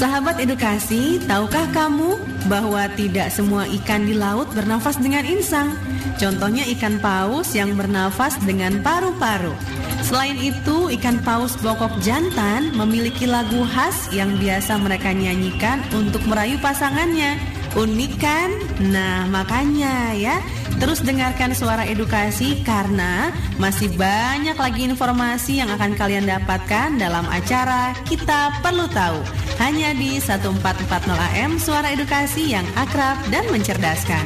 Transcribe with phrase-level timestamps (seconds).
[0.00, 2.16] Sahabat edukasi, tahukah kamu
[2.48, 5.76] bahwa tidak semua ikan di laut bernafas dengan insang?
[6.16, 9.52] Contohnya ikan paus yang bernafas dengan paru-paru.
[10.00, 16.56] Selain itu, ikan paus bokok jantan memiliki lagu khas yang biasa mereka nyanyikan untuk merayu
[16.64, 17.36] pasangannya.
[17.76, 18.50] Unik kan?
[18.88, 20.40] Nah, makanya ya,
[20.78, 27.96] terus dengarkan suara edukasi karena masih banyak lagi informasi yang akan kalian dapatkan dalam acara
[28.06, 29.18] Kita Perlu Tahu.
[29.58, 34.24] Hanya di 1440 AM Suara Edukasi yang akrab dan mencerdaskan.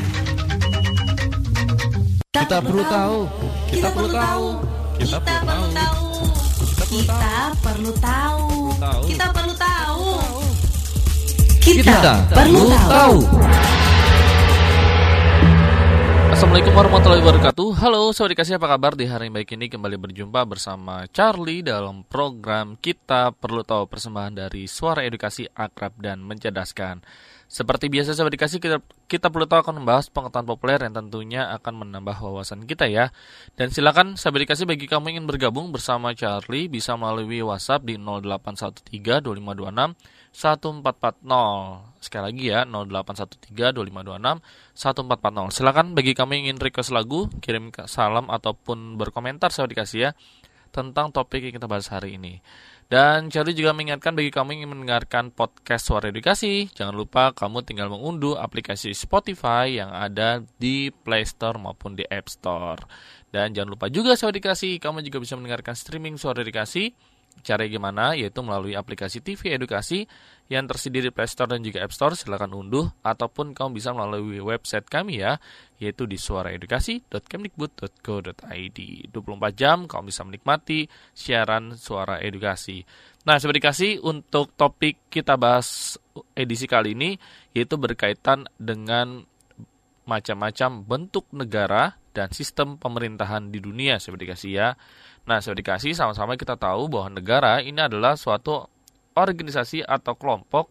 [2.35, 3.19] Kita perlu tahu.
[3.73, 4.47] Kita perlu tahu.
[5.01, 6.05] Kita perlu tahu.
[6.95, 7.31] Kita
[7.63, 8.47] perlu tahu.
[9.09, 10.07] Kita perlu tahu.
[11.65, 13.17] Kita perlu tahu.
[16.45, 17.69] Assalamualaikum warahmatullahi wabarakatuh.
[17.81, 18.93] Halo Sobat Dikasih apa kabar?
[18.93, 24.69] Di hari baik ini Kembali berjumpa bersama Charlie dalam program Kita Perlu Tahu Persembahan dari
[24.69, 27.01] Suara Edukasi Akrab dan Mencerdaskan.
[27.49, 31.81] Seperti biasa Sobat Dikasih kita, kita perlu tahu akan membahas pengetahuan populer yang tentunya akan
[31.81, 33.09] menambah wawasan kita ya.
[33.57, 38.93] Dan silakan Sobat Dikasih bagi kamu ingin bergabung bersama Charlie Bisa melalui WhatsApp di 0813
[39.01, 39.97] 2526
[40.37, 44.45] 1440 Sekali lagi ya 0813 2526
[44.77, 50.11] 1440 Silakan bagi kami ingin request lagu Kirim salam ataupun berkomentar Saya dikasih ya
[50.75, 52.43] Tentang topik yang kita bahas hari ini.
[52.85, 56.67] Dan Charlie juga mengingatkan bagi kamu ingin mendengarkan podcast Suara Edukasi.
[56.67, 62.27] Jangan lupa kamu tinggal mengunduh aplikasi Spotify yang ada di Play Store maupun di App
[62.27, 62.83] Store.
[63.31, 66.91] Dan jangan lupa juga Suara Edukasi Kamu juga bisa mendengarkan streaming Suara Edukasi
[67.43, 68.15] Cara gimana?
[68.15, 70.07] Yaitu melalui aplikasi TV Edukasi
[70.53, 72.15] yang tersedia di Play Store dan juga App Store.
[72.17, 75.39] Silahkan unduh ataupun kamu bisa melalui website kami ya,
[75.81, 78.79] yaitu di suaraedukasi.kemdikbud.go.id.
[79.13, 82.85] 24 jam kamu bisa menikmati siaran suara edukasi.
[83.25, 85.97] Nah, Sobat Edukasi, untuk topik kita bahas
[86.37, 87.17] edisi kali ini,
[87.57, 89.25] yaitu berkaitan dengan
[90.05, 94.77] macam-macam bentuk negara dan sistem pemerintahan di dunia, Sobat Edukasi ya.
[95.25, 98.69] Nah, sudah dikasih sama-sama kita tahu bahwa negara ini adalah suatu
[99.17, 100.69] organisasi atau kelompok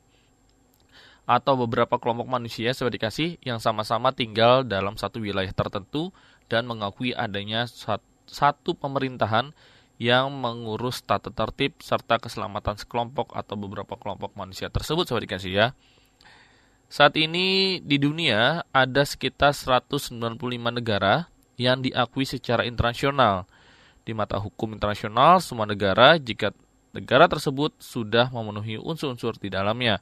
[1.24, 6.12] atau beberapa kelompok manusia sudah dikasih yang sama-sama tinggal dalam satu wilayah tertentu
[6.52, 7.64] dan mengakui adanya
[8.28, 9.56] satu pemerintahan
[9.96, 15.68] yang mengurus tata tertib serta keselamatan sekelompok atau beberapa kelompok manusia tersebut sudah dikasih ya.
[16.92, 20.14] Saat ini di dunia ada sekitar 195
[20.70, 23.48] negara yang diakui secara internasional
[24.04, 26.52] di mata hukum internasional semua negara jika
[26.94, 30.00] negara tersebut sudah memenuhi unsur-unsur di dalamnya.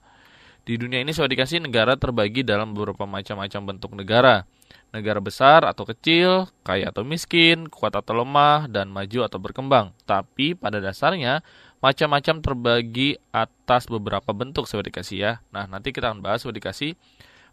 [0.62, 4.46] Di dunia ini sudah dikasih negara terbagi dalam beberapa macam-macam bentuk negara.
[4.94, 9.96] Negara besar atau kecil, kaya atau miskin, kuat atau lemah, dan maju atau berkembang.
[10.06, 11.42] Tapi pada dasarnya
[11.82, 15.34] macam-macam terbagi atas beberapa bentuk sudah dikasih ya.
[15.50, 16.94] Nah nanti kita akan bahas sudah dikasih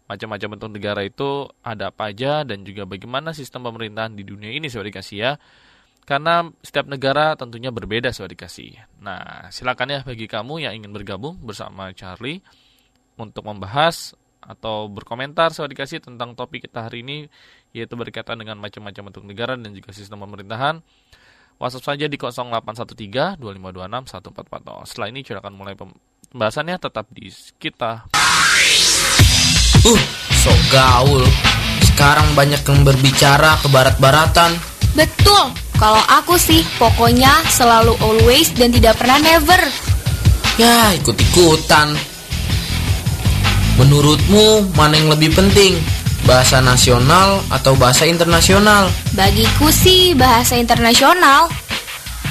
[0.05, 4.69] macam-macam bentuk negara itu ada apa aja dan juga bagaimana sistem pemerintahan di dunia ini
[4.69, 5.31] sudah dikasih ya.
[6.09, 8.81] Karena setiap negara tentunya berbeda sobat dikasih.
[9.05, 12.41] Nah, silakan ya bagi kamu yang ingin bergabung bersama Charlie
[13.13, 17.29] untuk membahas atau berkomentar sobat dikasih tentang topik kita hari ini
[17.77, 20.81] yaitu berkaitan dengan macam-macam bentuk negara dan juga sistem pemerintahan.
[21.61, 24.89] WhatsApp saja di 0813 2526 1440.
[24.89, 27.29] Setelah ini silakan mulai pembahasannya tetap di
[27.61, 28.09] kita.
[29.85, 30.01] Uh,
[30.41, 31.21] so gaul.
[31.85, 34.57] Sekarang banyak yang berbicara ke barat-baratan.
[34.97, 39.63] Betul, kalau aku sih pokoknya selalu always dan tidak pernah never.
[40.59, 41.95] Ya, ikut-ikutan.
[43.79, 45.79] Menurutmu mana yang lebih penting?
[46.27, 48.91] Bahasa nasional atau bahasa internasional?
[49.15, 51.47] Bagiku sih bahasa internasional.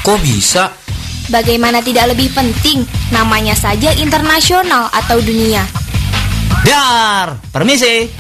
[0.05, 0.69] Kok bisa?
[1.33, 2.85] Bagaimana tidak lebih penting?
[3.09, 5.65] Namanya saja internasional atau dunia.
[6.69, 8.13] Dar, permisi.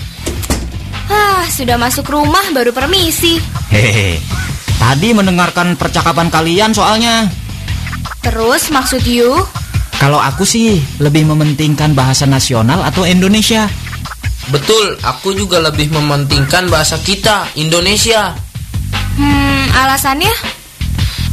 [1.12, 3.36] Ah, sudah masuk rumah baru permisi.
[3.68, 4.47] Hehehe.
[4.78, 7.26] Tadi mendengarkan percakapan kalian soalnya.
[8.22, 9.42] Terus maksud you?
[9.98, 13.66] Kalau aku sih lebih mementingkan bahasa nasional atau Indonesia.
[14.48, 18.32] Betul, aku juga lebih mementingkan bahasa kita, Indonesia.
[19.18, 20.30] Hmm, alasannya?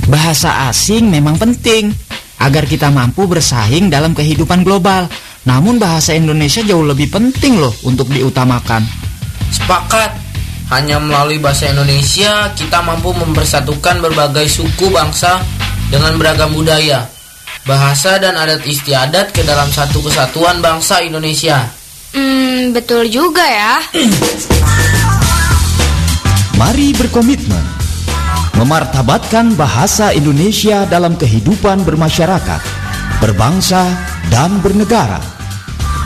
[0.10, 1.94] Bahasa asing memang penting
[2.42, 5.06] agar kita mampu bersaing dalam kehidupan global.
[5.46, 8.82] Namun bahasa Indonesia jauh lebih penting loh untuk diutamakan.
[9.54, 10.25] Sepakat.
[10.74, 15.38] Hanya melalui bahasa Indonesia kita mampu mempersatukan berbagai suku bangsa
[15.94, 17.06] dengan beragam budaya,
[17.70, 21.70] bahasa dan adat istiadat ke dalam satu kesatuan bangsa Indonesia.
[22.18, 23.78] Hmm, betul juga ya.
[26.58, 27.66] Mari berkomitmen
[28.56, 32.62] memartabatkan bahasa Indonesia dalam kehidupan bermasyarakat,
[33.20, 33.92] berbangsa,
[34.32, 35.20] dan bernegara.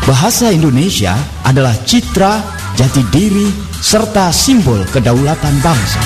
[0.09, 1.13] Bahasa Indonesia
[1.45, 3.51] adalah citra, jati diri,
[3.83, 5.99] serta simbol kedaulatan bangsa.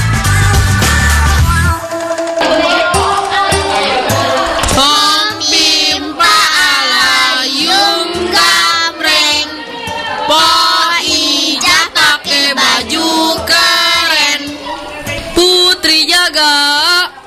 [15.34, 16.54] Putri jaga,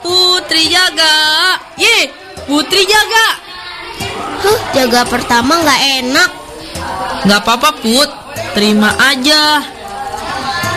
[0.03, 1.15] putri jaga.
[1.79, 2.11] Ye,
[2.51, 3.27] putri jaga.
[4.43, 6.31] Huh, jaga pertama nggak enak
[7.27, 8.11] Gak apa-apa put,
[8.57, 9.61] terima aja.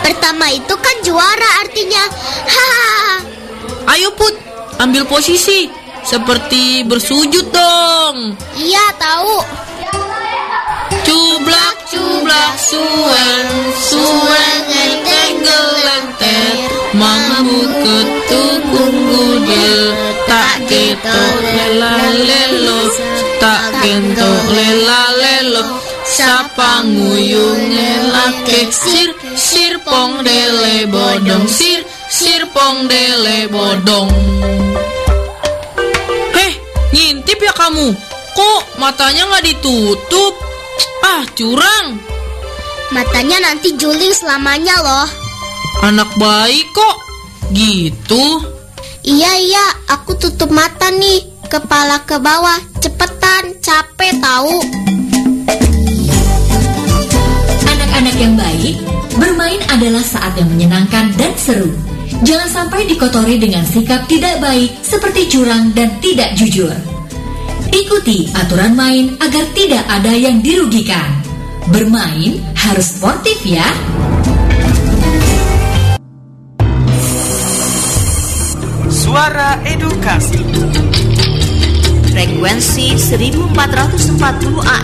[0.03, 2.03] Pertama itu kan juara artinya
[2.43, 3.15] Hahaha
[3.95, 4.35] Ayo put,
[4.83, 5.71] ambil posisi.
[6.03, 8.35] Seperti bersujud dong.
[8.59, 9.35] Iya tahu
[11.05, 16.53] Cublak, cublak, sueng, sueng, enteng, gelenter.
[16.93, 19.81] Mambu ketukung gudel,
[20.29, 21.33] tak ketok
[22.21, 22.81] lelo,
[23.41, 25.03] tak kentok lela
[26.09, 34.09] Sapa nguyung ngelake sir, sir pong dele bodong, sir, sir pong dele bodong.
[36.33, 36.53] Heh,
[36.89, 37.93] ngintip ya kamu?
[38.33, 40.33] Kok matanya nggak ditutup?
[41.05, 42.01] Ah, curang.
[42.89, 45.07] Matanya nanti juling selamanya loh
[45.85, 46.97] Anak baik kok.
[47.53, 48.41] Gitu.
[49.05, 54.57] Iya iya aku tutup mata nih Kepala ke bawah Cepetan capek tahu
[57.99, 58.75] Anak-anak yang baik,
[59.19, 61.67] bermain adalah saat yang menyenangkan dan seru.
[62.23, 66.71] Jangan sampai dikotori dengan sikap tidak baik seperti curang dan tidak jujur.
[67.75, 71.11] Ikuti aturan main agar tidak ada yang dirugikan.
[71.75, 73.67] Bermain harus sportif ya.
[78.87, 80.39] Suara Edukasi
[82.15, 84.23] Frekuensi 1440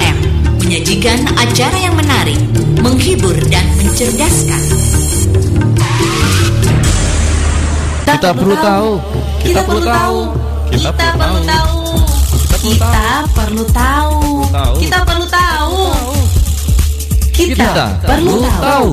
[0.04, 0.35] AM
[0.66, 2.42] menyajikan acara yang menarik,
[2.82, 4.62] menghibur dan mencerdaskan.
[8.02, 8.92] Kita perlu tahu.
[9.46, 10.20] Kita perlu tahu.
[10.74, 11.78] Kita perlu tahu.
[12.66, 12.98] Kita
[13.30, 14.18] perlu tahu.
[14.82, 15.82] Kita perlu tahu.
[17.30, 17.70] Kita
[18.02, 18.90] perlu tahu.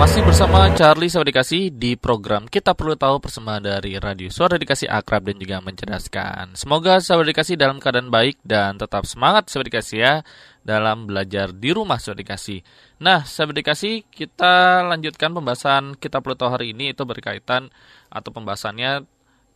[0.00, 4.88] Masih bersama Charlie Sahabat Dikasih di program Kita Perlu Tahu persembahan dari Radio Suara Dikasih
[4.88, 6.56] Akrab dan juga mencerdaskan.
[6.56, 10.24] Semoga Sahabat Dikasih dalam keadaan baik dan tetap semangat Sahabat Dikasih ya
[10.64, 12.64] dalam belajar di rumah Sahabat Dikasih.
[13.04, 17.68] Nah, Sahabat Dikasih, kita lanjutkan pembahasan Kita Perlu Tahu hari ini itu berkaitan
[18.08, 19.04] atau pembahasannya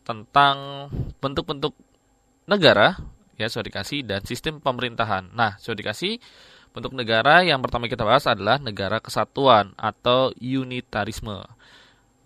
[0.05, 0.93] tentang
[1.25, 1.73] bentuk-bentuk
[2.45, 3.01] negara
[3.41, 5.33] ya Sahabat Dikasih dan sistem pemerintahan.
[5.33, 6.21] Nah, Sahabat Dikasih,
[6.75, 11.47] Bentuk negara yang pertama kita bahas adalah negara kesatuan atau unitarisme.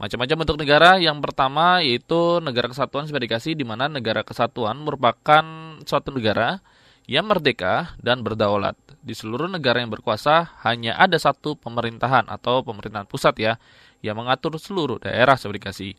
[0.01, 5.45] Macam-macam bentuk negara yang pertama yaitu negara kesatuan sudah dikasih di mana negara kesatuan merupakan
[5.85, 6.65] suatu negara
[7.05, 8.73] yang merdeka dan berdaulat.
[9.05, 13.61] Di seluruh negara yang berkuasa hanya ada satu pemerintahan atau pemerintahan pusat ya
[14.01, 15.93] yang mengatur seluruh daerah sudah dikasih.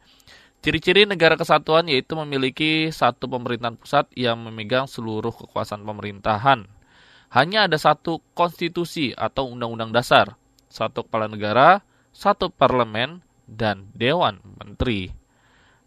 [0.65, 6.78] Ciri-ciri negara kesatuan yaitu memiliki satu pemerintahan pusat yang memegang seluruh kekuasaan pemerintahan
[7.29, 10.33] hanya ada satu konstitusi atau undang-undang dasar,
[10.65, 15.13] satu kepala negara, satu parlemen, dan dewan menteri.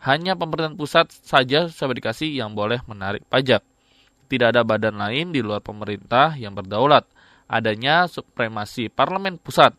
[0.03, 3.63] Hanya pemerintahan pusat saja dikasih yang boleh menarik pajak.
[4.27, 7.06] Tidak ada badan lain di luar pemerintah yang berdaulat.
[7.46, 9.75] Adanya supremasi parlemen pusat.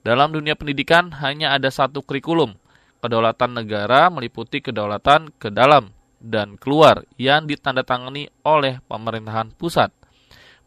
[0.00, 2.56] Dalam dunia pendidikan hanya ada satu kurikulum.
[3.04, 9.92] Kedaulatan negara meliputi kedaulatan ke dalam dan keluar yang ditandatangani oleh pemerintahan pusat.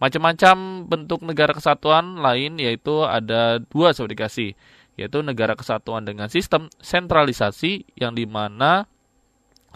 [0.01, 4.57] Macam-macam bentuk negara kesatuan lain yaitu ada dua sahabat dikasih,
[4.97, 8.89] yaitu negara kesatuan dengan sistem sentralisasi yang di mana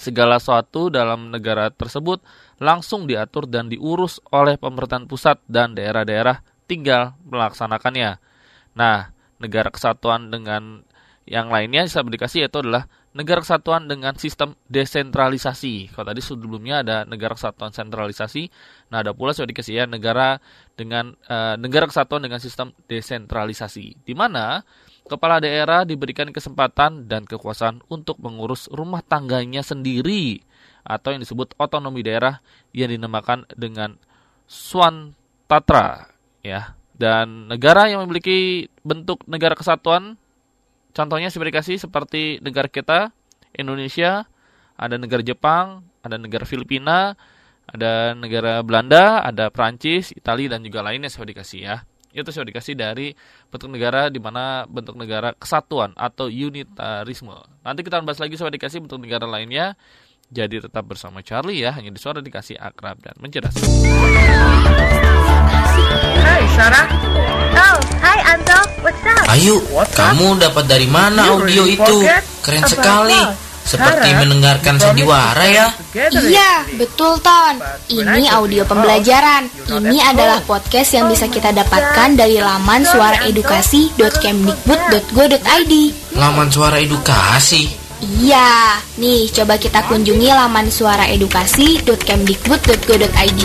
[0.02, 2.20] segala sesuatu dalam negara tersebut
[2.58, 8.18] langsung diatur dan diurus oleh pemerintahan pusat dan daerah-daerah tinggal melaksanakannya.
[8.76, 10.84] Nah, negara kesatuan dengan
[11.30, 15.96] yang lainnya sahabat dikasih yaitu adalah negara kesatuan dengan sistem desentralisasi.
[15.96, 18.52] Kalau tadi sebelumnya ada negara kesatuan sentralisasi,
[18.92, 20.44] nah ada pula sudah dikasih ya negara
[20.76, 24.68] dengan uh, negara kesatuan dengan sistem desentralisasi, di mana
[25.08, 30.44] kepala daerah diberikan kesempatan dan kekuasaan untuk mengurus rumah tangganya sendiri
[30.84, 32.44] atau yang disebut otonomi daerah
[32.76, 33.96] yang dinamakan dengan
[34.46, 36.12] Swantatra
[36.44, 36.76] ya.
[36.96, 40.16] Dan negara yang memiliki bentuk negara kesatuan
[40.96, 43.12] Contohnya seperti seperti negara kita,
[43.52, 44.24] Indonesia,
[44.80, 47.20] ada negara Jepang, ada negara Filipina,
[47.68, 51.84] ada negara Belanda, ada Prancis, Italia dan juga lainnya seperti dikasih ya.
[52.16, 53.12] Itu sudah dikasih dari
[53.52, 57.44] bentuk negara di mana bentuk negara kesatuan atau unitarisme.
[57.60, 59.76] Nanti kita bahas lagi sudah dikasih bentuk negara lainnya.
[60.32, 63.68] Jadi tetap bersama Charlie ya, hanya di suara dikasih akrab dan mencerdaskan.
[66.24, 66.88] Hai Sarah.
[67.54, 68.58] Oh, hi Anto.
[68.82, 69.30] What's up?
[69.30, 69.62] Ayu,
[69.94, 72.02] kamu dapat dari mana audio itu?
[72.42, 73.22] Keren sekali.
[73.66, 75.74] Seperti mendengarkan sandiwara ya.
[75.98, 77.58] Iya, betul Ton.
[77.90, 79.50] Ini audio pembelajaran.
[79.66, 85.74] Ini adalah podcast yang bisa kita dapatkan dari laman suaraedukasi.kemdikbud.go.id.
[86.14, 87.74] Laman suara edukasi.
[88.22, 93.42] Iya, nih coba kita kunjungi laman suaraedukasi.kemdikbud.go.id.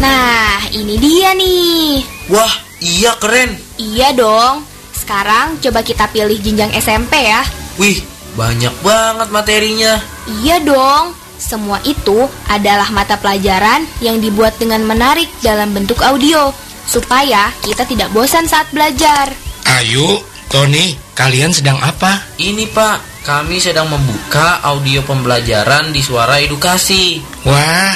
[0.00, 2.04] Nah, ini dia nih.
[2.28, 3.56] Wah, iya keren.
[3.80, 4.64] Iya dong.
[4.92, 7.42] Sekarang coba kita pilih jenjang SMP ya.
[7.80, 8.00] Wih,
[8.36, 10.00] banyak banget materinya.
[10.42, 11.14] Iya dong.
[11.36, 16.48] Semua itu adalah mata pelajaran yang dibuat dengan menarik dalam bentuk audio
[16.88, 19.28] supaya kita tidak bosan saat belajar.
[19.66, 22.24] Ayo, Tony, kalian sedang apa?
[22.40, 27.20] Ini Pak, kami sedang membuka audio pembelajaran di Suara Edukasi.
[27.44, 27.94] Wah,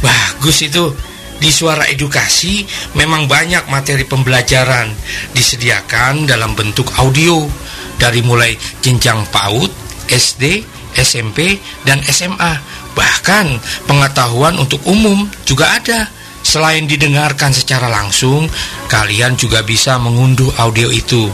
[0.00, 1.07] bagus itu.
[1.38, 2.66] Di Suara Edukasi
[2.98, 4.90] memang banyak materi pembelajaran
[5.30, 7.46] disediakan dalam bentuk audio
[7.94, 9.70] dari mulai jenjang PAUD,
[10.10, 10.66] SD,
[10.98, 12.58] SMP, dan SMA.
[12.94, 13.46] Bahkan
[13.86, 16.10] pengetahuan untuk umum juga ada.
[16.42, 18.50] Selain didengarkan secara langsung,
[18.90, 21.28] kalian juga bisa mengunduh audio itu.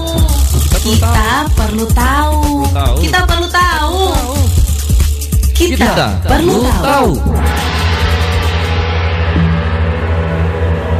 [0.81, 2.65] Kita perlu tahu.
[3.05, 4.01] Kita perlu tahu.
[5.53, 5.93] Kita
[6.25, 7.11] perlu tahu.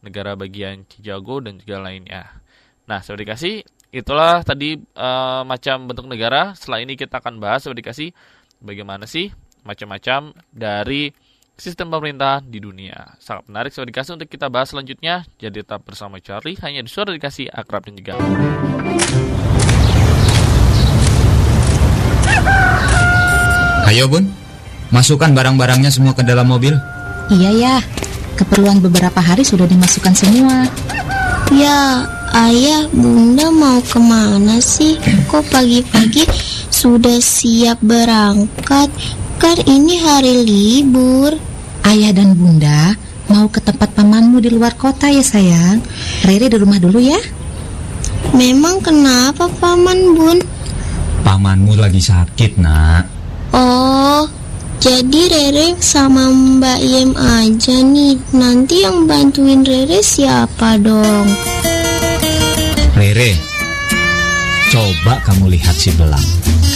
[0.02, 2.42] negara bagian Cijago dan juga lainnya.
[2.86, 3.62] Nah, sudah dikasih
[3.92, 5.08] itulah tadi e,
[5.46, 6.56] macam bentuk negara.
[6.58, 8.10] Setelah ini kita akan bahas sudah dikasih
[8.58, 9.30] bagaimana sih
[9.62, 11.14] macam-macam dari
[11.54, 13.14] sistem pemerintah di dunia.
[13.22, 15.22] Sangat menarik sudah dikasih untuk kita bahas selanjutnya.
[15.38, 18.18] Jadi tetap bersama Charlie hanya di suara dikasih akrab dan juga.
[23.92, 24.24] Ayo bun,
[24.88, 26.72] masukkan barang-barangnya semua ke dalam mobil.
[27.28, 27.76] Iya ya,
[28.40, 30.64] keperluan beberapa hari sudah dimasukkan semua.
[31.52, 34.96] Ya, ayah, bunda mau ke mana sih?
[35.28, 36.24] Kok pagi-pagi
[36.72, 38.88] sudah siap berangkat?
[39.36, 41.36] Kan ini hari libur.
[41.82, 42.94] Ayah dan bunda
[43.32, 45.80] mau ke tempat pamanmu di luar kota ya sayang.
[46.22, 47.18] Rere di rumah dulu ya.
[48.36, 50.38] Memang kenapa paman bun?
[51.26, 53.04] Pamanmu lagi sakit nak.
[53.52, 54.24] Oh,
[54.80, 58.16] jadi Rere sama Mbak Yem aja nih.
[58.32, 61.26] Nanti yang bantuin Rere siapa dong?
[62.92, 63.32] Rere,
[64.68, 66.20] coba kamu lihat si Belang,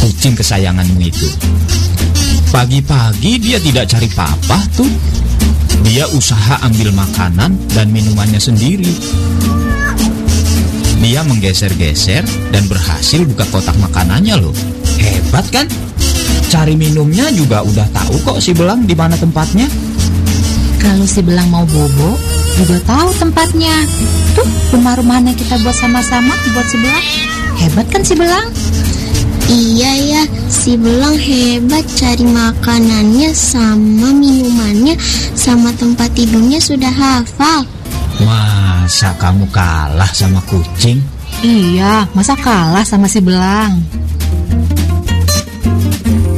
[0.01, 1.29] kucing kesayanganmu itu.
[2.49, 4.89] Pagi-pagi dia tidak cari papa tuh.
[5.85, 8.89] Dia usaha ambil makanan dan minumannya sendiri.
[11.05, 14.57] Dia menggeser-geser dan berhasil buka kotak makanannya loh.
[14.97, 15.69] Hebat kan?
[16.49, 19.69] Cari minumnya juga udah tahu kok si Belang di mana tempatnya.
[20.87, 22.15] Kalau si Belang mau bobo,
[22.55, 23.75] juga tahu tempatnya.
[24.39, 27.07] Tuh, rumah-rumahnya kita buat sama-sama buat si Belang.
[27.59, 28.47] Hebat kan si Belang?
[29.51, 34.95] Iya ya, si Belang hebat cari makanannya sama minumannya
[35.35, 37.67] sama tempat tidurnya sudah hafal.
[38.23, 41.03] Masa kamu kalah sama kucing?
[41.43, 43.83] Iya, masa kalah sama si Belang?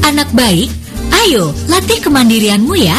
[0.08, 0.72] Anak baik,
[1.28, 2.96] ayo latih kemandirianmu ya.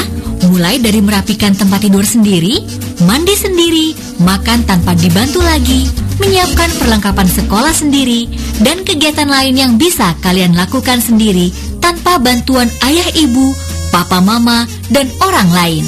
[0.47, 2.63] Mulai dari merapikan tempat tidur sendiri,
[3.03, 3.91] mandi sendiri,
[4.23, 5.83] makan tanpa dibantu lagi,
[6.23, 8.31] menyiapkan perlengkapan sekolah sendiri,
[8.63, 11.51] dan kegiatan lain yang bisa kalian lakukan sendiri
[11.83, 13.51] tanpa bantuan ayah ibu,
[13.91, 15.85] papa mama, dan orang lain.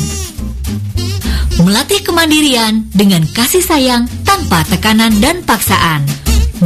[1.63, 6.03] Melatih kemandirian dengan kasih sayang tanpa tekanan dan paksaan.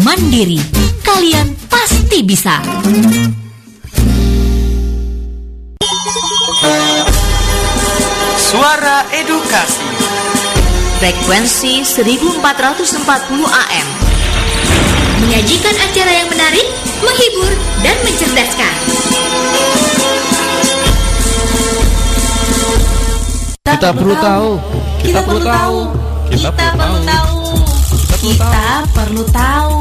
[0.01, 0.57] Mandiri,
[1.05, 2.63] kalian pasti bisa.
[8.55, 9.83] Suara Edukasi.
[11.03, 13.03] Frekuensi 1440
[13.51, 13.87] AM
[15.19, 16.63] Menyajikan acara yang menarik,
[17.03, 17.51] menghibur,
[17.83, 18.75] dan mencerdaskan.
[23.75, 24.49] Kita perlu tahu.
[25.03, 25.79] Kita perlu tahu.
[26.31, 27.35] Kita perlu tahu.
[28.23, 29.75] Kita perlu tahu.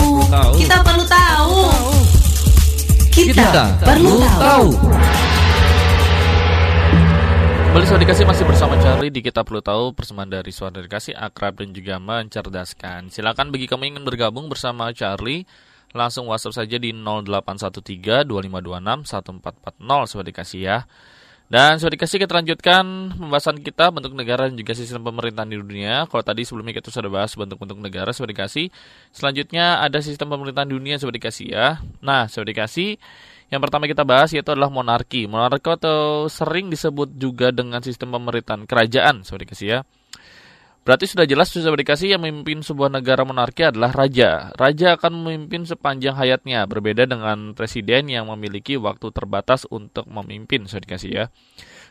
[0.59, 1.59] Kita perlu tahu.
[3.15, 3.47] Kita
[3.87, 4.67] perlu tahu
[7.75, 11.59] Kembali Suara Dikasih masih bersama Charlie di Kita Perlu Tahu Persembahan dari Suara Dikasih Akrab
[11.59, 15.43] dan juga mencerdaskan Silakan bagi kamu ingin bergabung bersama Charlie
[15.91, 20.87] Langsung WhatsApp saja di 0813 2526 1440 Suara Dikasih ya
[21.45, 26.09] dan sudah dikasih kita lanjutkan pembahasan kita bentuk negara dan juga sistem pemerintahan di dunia.
[26.09, 28.73] Kalau tadi sebelumnya kita sudah bahas bentuk-bentuk negara sudah dikasih.
[29.13, 31.85] Selanjutnya ada sistem pemerintahan dunia sudah dikasih ya.
[32.01, 32.97] Nah, sudah dikasih
[33.53, 35.29] yang pertama kita bahas yaitu adalah monarki.
[35.29, 39.81] Monarki atau sering disebut juga dengan sistem pemerintahan kerajaan sudah dikasih ya.
[40.85, 44.53] Berarti sudah jelas sudah dikasih yang memimpin sebuah negara monarki adalah raja.
[44.53, 50.85] Raja akan memimpin sepanjang hayatnya, berbeda dengan presiden yang memiliki waktu terbatas untuk memimpin, sudah
[50.85, 51.25] dikasih ya.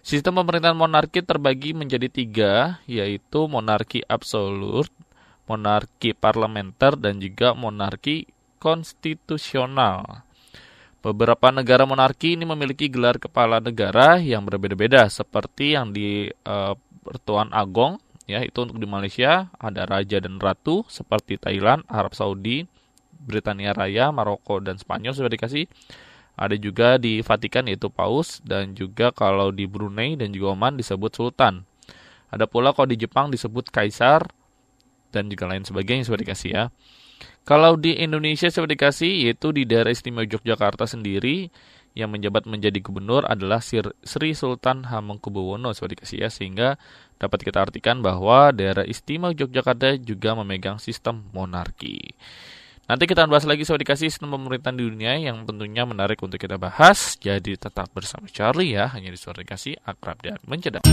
[0.05, 2.53] Sistem pemerintahan monarki terbagi menjadi tiga,
[2.85, 4.93] yaitu monarki absolut,
[5.49, 8.29] monarki parlementer, dan juga monarki
[8.61, 10.21] konstitusional.
[11.03, 17.51] Beberapa negara monarki ini memiliki gelar kepala negara yang berbeda-beda, seperti yang di uh, Pertuan
[17.51, 22.63] Agong, ya itu untuk di Malaysia ada raja dan ratu seperti Thailand, Arab Saudi,
[23.11, 25.67] Britania Raya, Maroko dan Spanyol sudah dikasih.
[26.39, 31.11] Ada juga di Vatikan yaitu Paus dan juga kalau di Brunei dan juga Oman disebut
[31.13, 31.67] Sultan.
[32.31, 34.25] Ada pula kalau di Jepang disebut Kaisar
[35.13, 36.65] dan juga lain sebagainya sudah dikasih ya.
[37.43, 41.51] Kalau di Indonesia sudah dikasih yaitu di daerah istimewa Yogyakarta sendiri
[41.91, 46.79] yang menjabat menjadi gubernur adalah Sri Sultan Hamengkubuwono sudah dikasih ya sehingga
[47.19, 52.15] dapat kita artikan bahwa daerah istimewa Yogyakarta juga memegang sistem monarki.
[52.83, 56.59] Nanti kita bahas lagi soal dikasih sistem pemerintahan di dunia yang tentunya menarik untuk kita
[56.59, 57.15] bahas.
[57.15, 60.83] Jadi tetap bersama Charlie ya, hanya di suara dikasih akrab dan mencedak.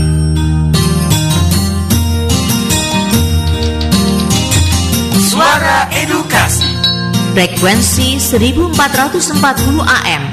[7.31, 9.39] Frekuensi 1440
[9.87, 10.23] AM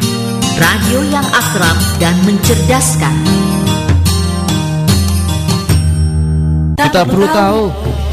[0.58, 3.14] Radio yang akrab dan mencerdaskan.
[6.74, 7.62] Kita perlu tahu.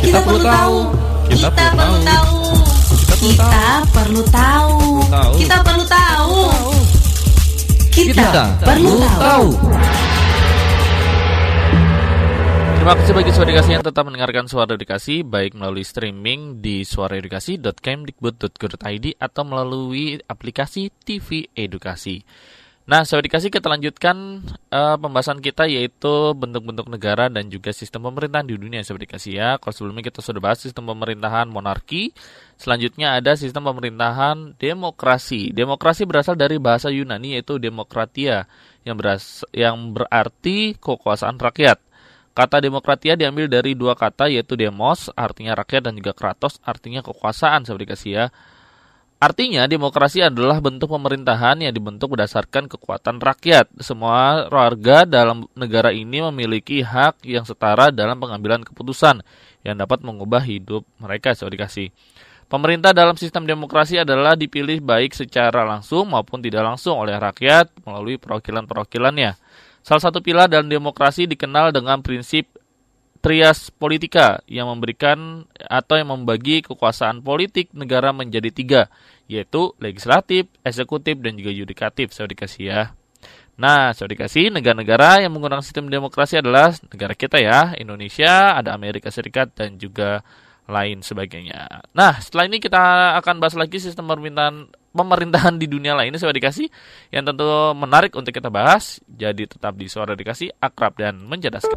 [0.05, 0.77] Kita perlu tahu.
[1.33, 2.37] Kita perlu tahu.
[3.25, 3.57] Kita
[3.89, 4.77] perlu tahu.
[5.33, 6.37] Kita perlu tahu.
[7.89, 9.47] Kita perlu tahu
[12.85, 19.17] Terima kasih bagi suara edukasi yang tetap mendengarkan suara edukasi baik melalui streaming di suaraedukasi.kemdikbud.go.id
[19.17, 22.21] atau melalui aplikasi TV Edukasi.
[22.85, 28.45] Nah, saya dikasih kita lanjutkan uh, pembahasan kita yaitu bentuk-bentuk negara dan juga sistem pemerintahan
[28.45, 29.57] di dunia saya dikasih ya.
[29.57, 32.13] Kalau sebelumnya kita sudah bahas sistem pemerintahan monarki,
[32.53, 35.49] selanjutnya ada sistem pemerintahan demokrasi.
[35.57, 38.45] Demokrasi berasal dari bahasa Yunani yaitu demokratia
[38.85, 41.81] yang beras yang berarti kekuasaan rakyat.
[42.35, 47.63] Kata demokratia diambil dari dua kata yaitu demos artinya rakyat dan juga kratos artinya kekuasaan
[47.63, 48.25] saya dikasih ya.
[49.15, 53.71] Artinya, demokrasi adalah bentuk pemerintahan yang dibentuk berdasarkan kekuatan rakyat.
[53.79, 59.23] Semua warga dalam negara ini memiliki hak yang setara dalam pengambilan keputusan
[59.63, 61.31] yang dapat mengubah hidup mereka.
[61.31, 61.95] So, dikasih.
[62.45, 68.19] Pemerintah dalam sistem demokrasi adalah dipilih baik secara langsung maupun tidak langsung oleh rakyat melalui
[68.21, 69.33] perwakilan-perwakilannya.
[69.85, 72.49] Salah satu pilar dalam demokrasi dikenal dengan prinsip
[73.21, 78.81] trias politika yang memberikan atau yang membagi kekuasaan politik negara menjadi tiga,
[79.29, 82.17] yaitu legislatif, eksekutif, dan juga yudikatif.
[82.17, 82.81] Saya dikasih ya.
[83.61, 89.13] Nah, saya dikasih negara-negara yang menggunakan sistem demokrasi adalah negara kita ya, Indonesia, ada Amerika
[89.13, 90.25] Serikat, dan juga
[90.65, 91.85] lain sebagainya.
[91.93, 96.71] Nah, setelah ini kita akan bahas lagi sistem pemerintahan pemerintahan di dunia lainnya saya dikasih
[97.11, 97.43] yang tentu
[97.75, 99.03] menarik untuk kita bahas.
[99.05, 101.75] Jadi tetap di suara dikasih akrab dan mencerdaskan.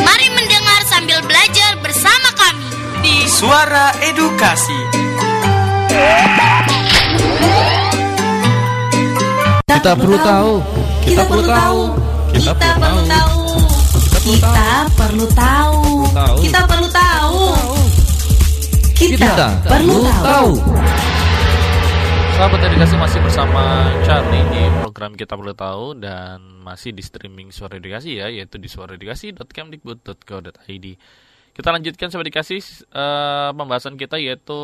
[0.00, 2.70] Mari mendengar sambil belajar bersama kami
[3.02, 4.80] di Suara Edukasi.
[9.66, 10.52] Kita perlu tahu.
[11.02, 11.80] Kita perlu tahu.
[12.30, 12.80] Kita perlu tahu.
[12.80, 13.38] Kita perlu tahu.
[14.46, 15.78] Kita perlu tahu.
[16.42, 17.05] Kita perlu tahu.
[22.32, 27.76] Sahabat edukasi masih bersama Charlie di program Kita Perlu Tahu dan masih di streaming Suara
[27.76, 30.86] Edukasi ya, yaitu di suaraedukasi.kemdikbud.go.id.
[31.52, 32.56] Kita lanjutkan Sobat Edukasi
[32.96, 34.56] uh, pembahasan kita yaitu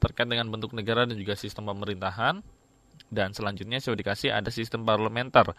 [0.00, 2.40] terkait dengan bentuk negara dan juga sistem pemerintahan.
[3.12, 5.52] Dan selanjutnya Sobat Edukasi ada sistem parlementer.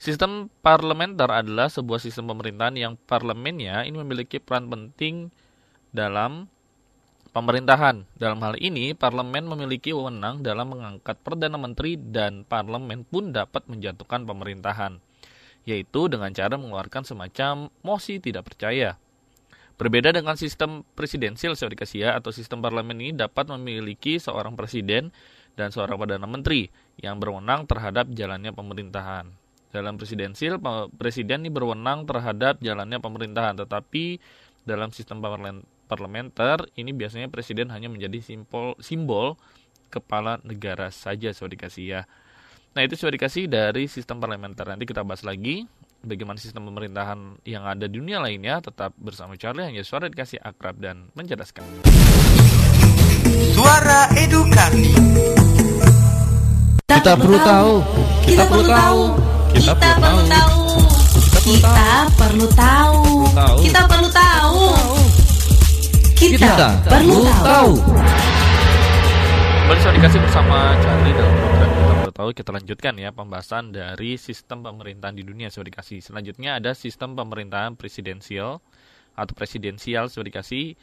[0.00, 5.28] Sistem parlementer adalah sebuah sistem pemerintahan yang parlemennya ini memiliki peran penting
[5.92, 6.48] dalam
[7.32, 8.04] pemerintahan.
[8.16, 14.24] Dalam hal ini, parlemen memiliki wewenang dalam mengangkat perdana menteri dan parlemen pun dapat menjatuhkan
[14.24, 14.98] pemerintahan,
[15.68, 18.96] yaitu dengan cara mengeluarkan semacam mosi tidak percaya.
[19.78, 21.54] Berbeda dengan sistem presidensial
[21.94, 25.14] ya, atau sistem parlemen ini dapat memiliki seorang presiden
[25.54, 26.66] dan seorang perdana menteri
[26.98, 29.30] yang berwenang terhadap jalannya pemerintahan.
[29.70, 30.58] Dalam presidensial,
[30.98, 34.18] presiden ini berwenang terhadap jalannya pemerintahan, tetapi
[34.66, 35.22] dalam sistem
[35.88, 39.40] parlementer ini biasanya presiden hanya menjadi simbol simbol
[39.88, 42.00] kepala negara saja sudah dikasih ya.
[42.76, 44.68] Nah itu sudah dikasih dari sistem parlementer.
[44.68, 45.64] Nanti kita bahas lagi
[46.04, 48.60] bagaimana sistem pemerintahan yang ada di dunia lainnya.
[48.60, 51.64] Tetap bersama Charlie hanya suara dikasih akrab dan mencerdaskan.
[53.56, 54.94] Suara edukasi.
[56.86, 57.72] Kita perlu tahu.
[58.28, 59.02] Kita perlu tahu.
[59.56, 60.60] Kita perlu tahu.
[61.58, 63.00] Kita perlu tahu.
[63.64, 64.20] Kita perlu tahu.
[64.20, 64.27] Kita,
[66.18, 67.78] Kita perlu tahu.
[69.54, 72.30] Kembali saya dikasih bersama Charlie dalam program kita perlu tahu.
[72.34, 76.02] Kita lanjutkan ya pembahasan dari sistem pemerintahan di dunia saya dikasih.
[76.02, 78.58] Selanjutnya ada sistem pemerintahan presidensial
[79.14, 80.74] atau presidensial saya dikasih.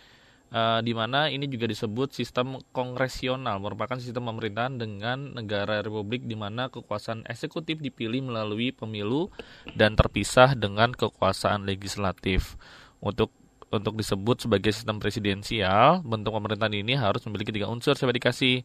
[0.56, 6.40] Uh, di mana ini juga disebut sistem kongresional merupakan sistem pemerintahan dengan negara republik di
[6.40, 9.28] mana kekuasaan eksekutif dipilih melalui pemilu
[9.76, 12.56] dan terpisah dengan kekuasaan legislatif.
[13.04, 13.36] Untuk
[13.74, 18.62] untuk disebut sebagai sistem presidensial, bentuk pemerintahan ini harus memiliki tiga unsur saya dikasih,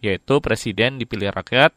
[0.00, 1.74] yaitu presiden dipilih rakyat,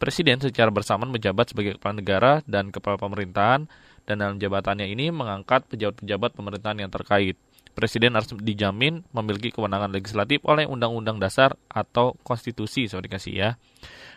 [0.00, 3.70] presiden secara bersamaan menjabat sebagai kepala negara dan kepala pemerintahan,
[4.08, 7.36] dan dalam jabatannya ini mengangkat pejabat-pejabat pemerintahan yang terkait.
[7.70, 13.50] Presiden harus dijamin memiliki kewenangan legislatif oleh Undang-Undang Dasar atau Konstitusi, saya dikasih ya.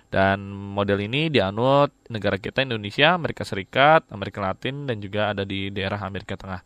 [0.10, 5.70] Dan model ini dianut negara kita Indonesia, Amerika Serikat, Amerika Latin, dan juga ada di
[5.74, 6.62] daerah Amerika Tengah.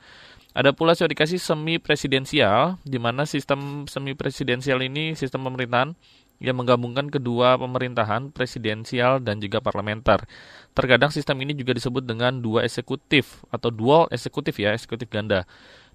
[0.58, 5.94] Ada pula sudah dikasih semi presidensial, di mana sistem semi presidensial ini sistem pemerintahan
[6.42, 10.26] yang menggabungkan kedua pemerintahan, presidensial dan juga parlementer.
[10.74, 15.46] Terkadang sistem ini juga disebut dengan dua eksekutif atau dual eksekutif ya, eksekutif ganda.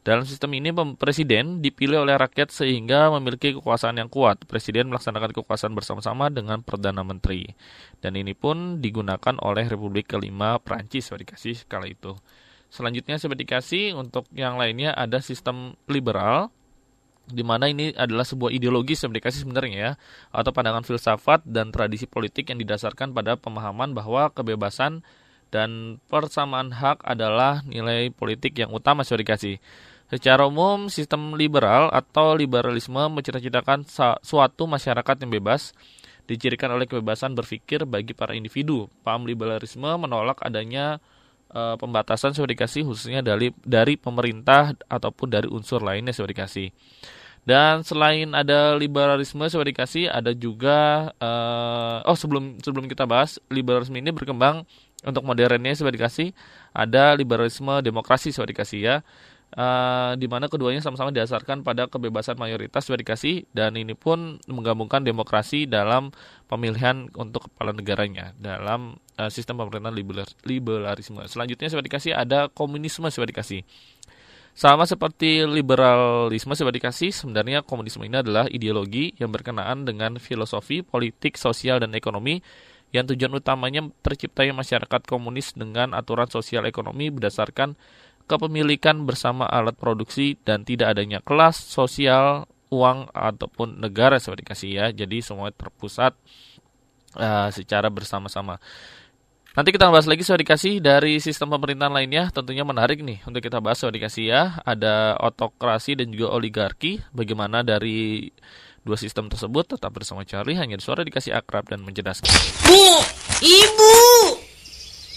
[0.06, 4.46] Dalam sistem ini presiden dipilih oleh rakyat sehingga memiliki kekuasaan yang kuat.
[4.46, 7.50] Presiden melaksanakan kekuasaan bersama-sama dengan perdana menteri.
[7.98, 12.14] Dan ini pun digunakan oleh Republik kelima Prancis, dikasih kala itu.
[12.72, 16.48] Selanjutnya saya dikasih untuk yang lainnya ada sistem liberal
[17.28, 19.92] di mana ini adalah sebuah ideologi saya dikasih sebenarnya ya
[20.32, 25.04] atau pandangan filsafat dan tradisi politik yang didasarkan pada pemahaman bahwa kebebasan
[25.52, 29.60] dan persamaan hak adalah nilai politik yang utama saya dikasih.
[30.08, 33.84] Secara umum, sistem liberal atau liberalisme mencita-citakan
[34.24, 35.76] suatu masyarakat yang bebas
[36.24, 38.88] dicirikan oleh kebebasan berpikir bagi para individu.
[39.04, 41.04] Paham liberalisme menolak adanya
[41.52, 46.72] uh, pembatasan sudah dikasih khususnya dari dari pemerintah ataupun dari unsur lainnya sudah dikasih.
[47.42, 53.98] Dan selain ada liberalisme sudah dikasih ada juga uh, oh sebelum sebelum kita bahas liberalisme
[53.98, 54.62] ini berkembang
[55.02, 56.30] untuk modernnya sudah dikasih
[56.70, 58.96] ada liberalisme demokrasi sudah dikasih ya
[59.56, 65.68] uh, di mana keduanya sama-sama didasarkan pada kebebasan mayoritas dikasih dan ini pun menggabungkan demokrasi
[65.68, 66.12] dalam
[66.48, 69.96] pemilihan untuk kepala negaranya dalam uh, sistem pemerintahan
[70.44, 71.20] liberalisme.
[71.28, 73.64] Selanjutnya dikasih ada komunisme dikasih.
[74.52, 81.80] Sama seperti liberalisme dikasih, sebenarnya komunisme ini adalah ideologi yang berkenaan dengan filosofi, politik, sosial,
[81.80, 82.44] dan ekonomi
[82.92, 87.74] yang tujuan utamanya terciptanya masyarakat komunis dengan aturan sosial ekonomi berdasarkan
[88.26, 94.86] kepemilikan bersama alat produksi dan tidak adanya kelas sosial uang ataupun negara seperti kasih ya.
[94.90, 96.16] Jadi semua terpusat
[97.20, 98.56] uh, secara bersama-sama.
[99.52, 102.32] Nanti kita bahas lagi soal dikasih dari sistem pemerintahan lainnya.
[102.32, 104.42] Tentunya menarik nih untuk kita bahas soal dikasih ya.
[104.64, 107.04] Ada otokrasi dan juga oligarki.
[107.12, 108.32] Bagaimana dari
[108.80, 109.76] dua sistem tersebut?
[109.76, 110.56] Tetap bersama Charlie.
[110.56, 112.32] Hanya di suara dikasih akrab dan mencerdaskan.
[112.64, 112.80] Bu,
[113.44, 113.94] ibu.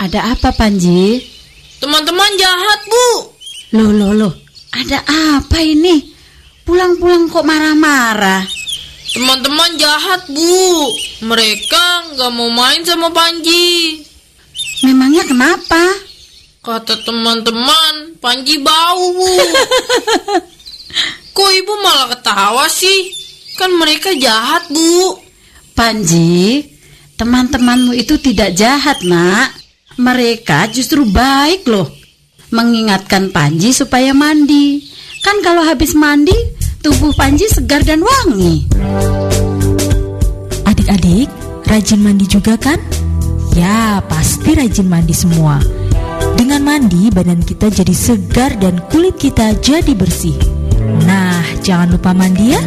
[0.04, 1.24] Ada apa Panji?
[1.80, 3.08] Teman-teman jahat, Bu.
[3.76, 4.34] Loh, loh, loh.
[4.76, 5.00] Ada
[5.40, 6.12] apa ini?
[6.64, 8.44] Pulang-pulang kok marah-marah?
[9.16, 10.92] Teman-teman jahat, Bu.
[11.24, 14.04] Mereka nggak mau main sama Panji.
[14.84, 15.84] Memangnya kenapa?
[16.60, 19.34] Kata teman-teman, Panji bau, Bu.
[21.36, 23.12] Kok ibu malah ketawa sih?
[23.60, 25.20] Kan mereka jahat, Bu.
[25.76, 26.64] Panji,
[27.20, 29.52] teman-temanmu itu tidak jahat, nak.
[29.96, 31.88] Mereka justru baik loh.
[32.52, 34.84] Mengingatkan Panji supaya mandi.
[35.24, 36.36] Kan kalau habis mandi,
[36.84, 38.68] tubuh Panji segar dan wangi.
[40.68, 41.32] Adik-adik,
[41.64, 42.76] rajin mandi juga kan?
[43.56, 45.64] Ya, pasti rajin mandi semua.
[46.36, 50.36] Dengan mandi, badan kita jadi segar dan kulit kita jadi bersih.
[51.08, 52.62] Nah, jangan lupa mandi ya.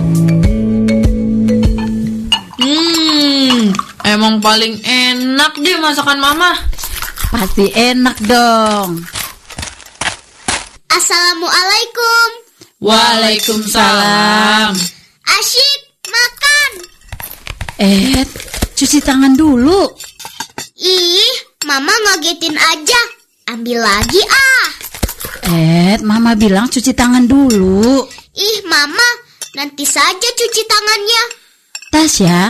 [2.57, 3.69] Hmm,
[4.09, 6.68] emang paling enak deh masakan mama.
[7.29, 9.05] Pasti enak dong.
[10.89, 12.29] Assalamualaikum.
[12.81, 14.73] Waalaikumsalam.
[15.29, 16.71] Asyik makan.
[17.85, 18.25] Eh,
[18.73, 19.93] cuci tangan dulu.
[20.81, 21.37] Ih,
[21.69, 23.03] mama ngagetin aja.
[23.53, 24.67] Ambil lagi ah.
[25.53, 28.09] Eh, mama bilang cuci tangan dulu.
[28.41, 29.09] Ih, mama,
[29.53, 31.23] nanti saja cuci tangannya.
[31.93, 32.41] Tasya,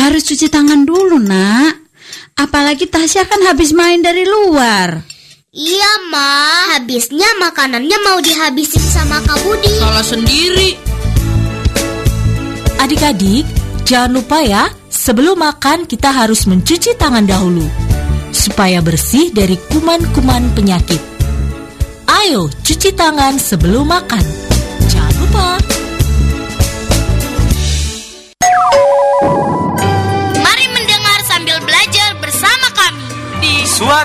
[0.00, 1.87] harus cuci tangan dulu, nak.
[2.38, 5.02] Apalagi Tasya kan habis main dari luar.
[5.50, 6.70] Iya, Ma.
[6.78, 9.74] Habisnya makanannya mau dihabisin sama Kak Budi.
[9.74, 10.78] Salah sendiri.
[12.78, 13.42] Adik-adik,
[13.82, 17.66] jangan lupa ya, sebelum makan kita harus mencuci tangan dahulu.
[18.30, 21.02] Supaya bersih dari kuman-kuman penyakit.
[22.06, 24.22] Ayo, cuci tangan sebelum makan.
[24.86, 25.67] Jangan lupa.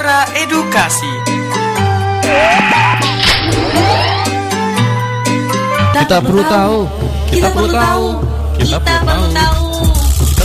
[0.04, 1.13] Suara Edukasi.
[5.96, 6.78] Kita perlu tahu.
[7.32, 8.08] Kita perlu tahu.
[8.60, 9.63] Kita perlu tahu.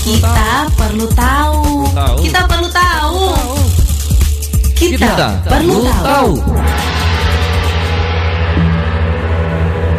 [0.06, 0.46] Kita
[0.78, 1.58] perlu tahu.
[2.22, 3.22] Kita perlu tahu.
[4.78, 6.30] Kita perlu tahu.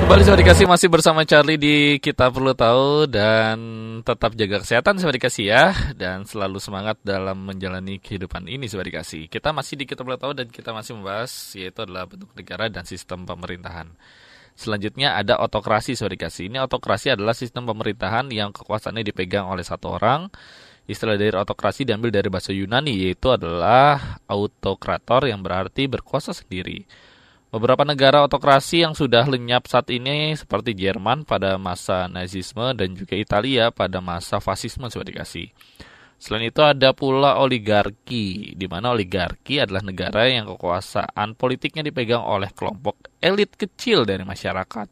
[0.10, 3.62] Kembali Sobat Dikasih masih bersama Charlie di Kita Perlu Tahu dan
[4.02, 9.30] tetap jaga kesehatan Sobat Dikasih ya dan selalu semangat dalam menjalani kehidupan ini Sobat Dikasih.
[9.30, 12.89] Kita masih di Kita Perlu Tahu dan kita masih membahas yaitu adalah bentuk negara dan
[12.89, 13.93] sistem pemerintahan.
[14.58, 16.50] Selanjutnya ada otokrasi Sobat Dikasih.
[16.50, 20.26] Ini otokrasi adalah sistem pemerintahan yang kekuasaannya dipegang oleh satu orang.
[20.89, 26.82] Istilah dari otokrasi diambil dari bahasa Yunani yaitu adalah autokrator yang berarti berkuasa sendiri.
[27.49, 33.17] Beberapa negara otokrasi yang sudah lenyap saat ini seperti Jerman pada masa Nazisme dan juga
[33.17, 35.49] Italia pada masa fasisme sudah dikasih.
[36.21, 42.53] Selain itu ada pula oligarki, di mana oligarki adalah negara yang kekuasaan politiknya dipegang oleh
[42.53, 44.85] kelompok elit kecil dari masyarakat.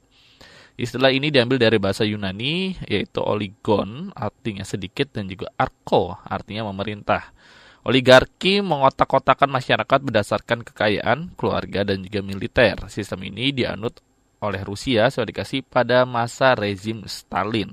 [0.82, 7.22] Istilah ini diambil dari bahasa Yunani yaitu oligon artinya sedikit dan juga arko artinya memerintah.
[7.88, 12.76] Oligarki mengotak-kotakan masyarakat berdasarkan kekayaan, keluarga, dan juga militer.
[12.92, 14.04] Sistem ini dianut
[14.44, 17.72] oleh Rusia sudah dikasih pada masa rezim Stalin.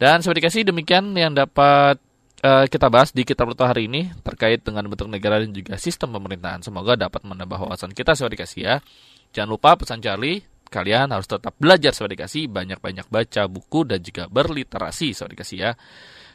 [0.00, 2.00] Dan sudah dikasih demikian yang dapat
[2.40, 6.16] uh, kita bahas di kitab Pluto hari ini terkait dengan bentuk negara dan juga sistem
[6.16, 6.64] pemerintahan.
[6.64, 8.74] Semoga dapat menambah wawasan kita sudah dikasih ya.
[9.36, 10.40] Jangan lupa pesan Charlie,
[10.72, 15.72] kalian harus tetap belajar sudah dikasih, banyak-banyak baca buku dan juga berliterasi sudah dikasih ya.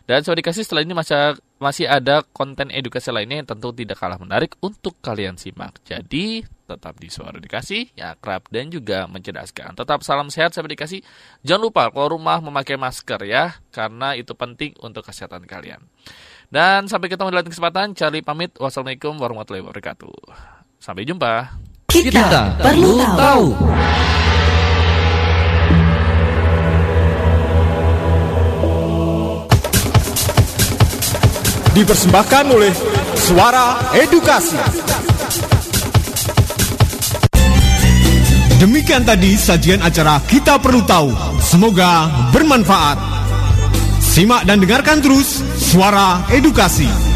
[0.03, 4.19] Dan suara dikasih setelah ini masih, masih ada konten edukasi lainnya yang tentu tidak kalah
[4.19, 5.79] menarik untuk kalian simak.
[5.87, 9.79] Jadi tetap di suara dikasih, ya akrab dan juga mencerdaskan.
[9.79, 10.99] Tetap salam sehat sahabat dikasih.
[11.47, 15.79] Jangan lupa kalau rumah memakai masker ya, karena itu penting untuk kesehatan kalian.
[16.51, 18.59] Dan sampai ketemu di lain kesempatan, Charlie pamit.
[18.59, 20.15] Wassalamualaikum warahmatullahi wabarakatuh.
[20.83, 21.63] Sampai jumpa.
[21.87, 23.45] Kita perlu tahu.
[31.73, 32.69] Dipersembahkan oleh
[33.17, 34.57] Suara Edukasi.
[38.61, 41.11] Demikian tadi sajian acara Kita Perlu Tahu.
[41.41, 42.95] Semoga bermanfaat.
[43.99, 47.12] Simak dan dengarkan terus Suara Edukasi.